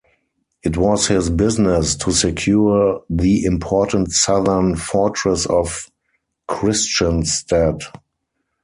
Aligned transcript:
It 0.63 0.77
was 0.77 1.05
his 1.05 1.29
business 1.29 1.93
to 1.97 2.11
secure 2.11 3.03
the 3.07 3.43
important 3.45 4.11
southern 4.11 4.75
fortress 4.75 5.45
of 5.45 5.91
Kristianstad. 6.49 7.81